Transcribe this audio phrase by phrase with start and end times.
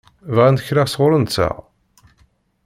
[0.35, 1.55] Bɣant kra sɣur-nteɣ?